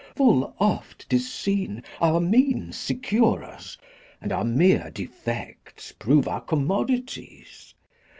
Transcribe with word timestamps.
Full 0.15 0.55
oft 0.57 1.07
'tis 1.09 1.31
seen 1.31 1.83
Our 2.01 2.19
means 2.19 2.75
secure 2.75 3.43
us, 3.43 3.77
and 4.19 4.31
our 4.31 4.43
mere 4.43 4.89
defects 4.91 5.91
Prove 5.91 6.27
our 6.27 6.41
commodities. 6.41 7.75